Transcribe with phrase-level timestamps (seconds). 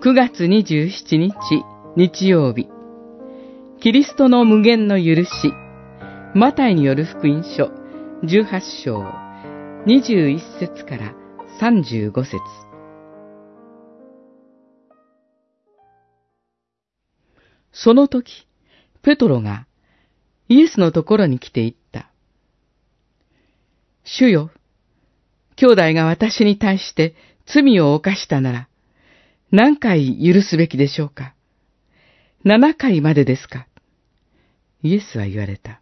[0.00, 1.34] 9月27日
[1.96, 2.68] 日曜日
[3.80, 5.52] キリストの無限の許し
[6.36, 7.72] マタイによる福音書
[8.22, 9.02] 18章
[9.88, 11.14] 21節から
[11.60, 12.38] 35節
[17.72, 18.46] その時、
[19.02, 19.66] ペトロが
[20.48, 22.08] イエスのところに来て言った。
[24.04, 24.50] 主よ、
[25.56, 28.68] 兄弟が私に対して罪を犯したなら、
[29.50, 31.34] 何回許すべきでしょうか？
[32.44, 33.66] 七回までですか？
[34.82, 35.80] イエスは言われた。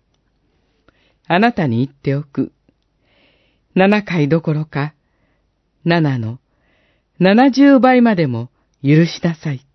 [1.26, 2.52] あなたに言っておく。
[3.74, 4.94] 七回どころか、
[5.84, 6.38] 七の
[7.18, 8.50] 七十倍までも
[8.84, 9.66] 許しなさい。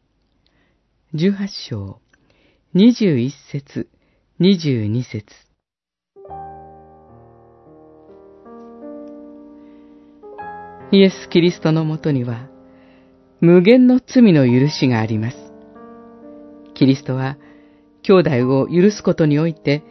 [1.13, 1.99] 十八章、
[2.73, 3.89] 二十一節、
[4.39, 5.25] 二十二節。
[10.93, 12.50] イエス・キリストのもとには、
[13.41, 15.37] 無限の罪の許しがあります。
[16.75, 17.37] キリストは、
[18.03, 19.83] 兄弟を許すことにおいて、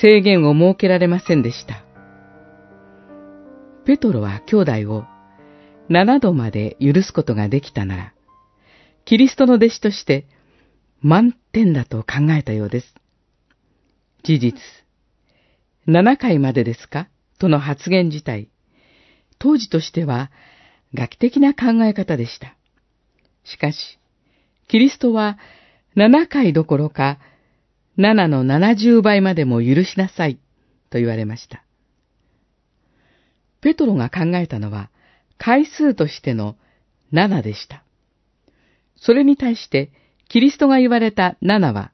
[0.00, 1.84] 制限を設けられませんでした。
[3.86, 5.04] ペトロは兄弟を
[5.90, 8.14] 7度まで許すことができたなら、
[9.04, 10.26] キリストの弟子として
[11.02, 12.94] 満点だと考えたようです。
[14.24, 14.60] 事実、
[15.86, 17.08] 7回までですか？
[17.38, 18.48] との発言自体、
[19.38, 20.32] 当時としては
[20.94, 22.56] 学的な考え方でした。
[23.44, 23.98] しかし、
[24.68, 25.38] キリストは
[25.96, 27.18] 7回どころか
[27.98, 30.38] 7の70倍までも許しなさい
[30.90, 31.64] と言われました。
[33.60, 34.90] ペトロが考えたのは
[35.38, 36.56] 回数としての
[37.12, 37.82] 7でした。
[38.96, 39.90] それに対して
[40.28, 41.92] キリストが言われた7は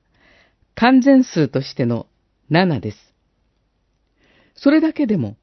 [0.75, 2.07] 完全数としての
[2.51, 2.99] 7です。
[4.55, 5.37] それだけでも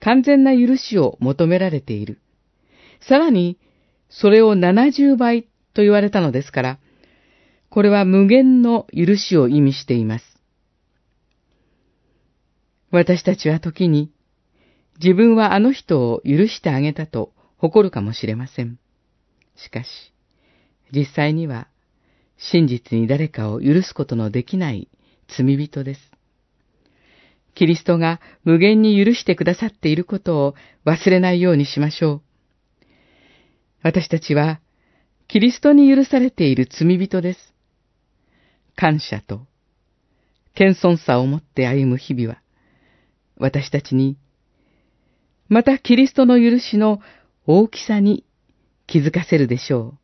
[0.00, 2.18] 完全な許しを求められている。
[3.00, 3.58] さらに、
[4.08, 5.44] それを70倍
[5.74, 6.78] と言われたのですから、
[7.68, 10.24] これは無限の許しを意味しています。
[12.90, 14.12] 私たちは時に、
[15.02, 18.78] 自分はあの人を許してあげたと誇るかもしれません。
[19.56, 19.88] しかし、
[20.92, 21.66] 実際には、
[22.36, 24.88] 真実に誰かを許すことのできない
[25.28, 26.00] 罪人です。
[27.54, 32.22] キリストが無限に許してくださっていることを忘れないようにしましょう。
[33.84, 34.62] 私たちは、
[35.28, 37.52] キリストに許されている罪人です。
[38.76, 39.42] 感謝と、
[40.54, 42.40] 謙遜さを持って歩む日々は、
[43.36, 44.16] 私たちに、
[45.50, 47.00] またキリストの許しの
[47.46, 48.24] 大きさに
[48.86, 49.98] 気づかせるでしょう。